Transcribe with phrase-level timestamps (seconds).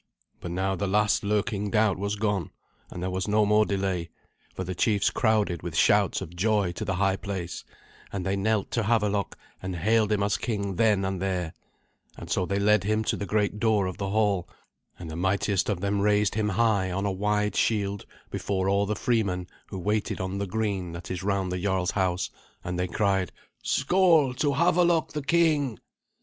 [0.39, 2.49] But now the last lurking doubt was gone,
[2.89, 4.09] and there was no more delay,
[4.55, 7.63] for the chiefs crowded with shouts of joy to the high place,
[8.11, 11.53] and they knelt to Havelok and hailed him as king then and there;
[12.17, 14.49] and so they led him to the great door of the hall,
[14.97, 18.95] and the mightiest of them raised him high on a wide shield before all the
[18.95, 22.31] freemen who waited on the green that is round the jarl's house,
[22.63, 23.31] and they cried,
[23.61, 25.77] "Skoal to Havelok the king!"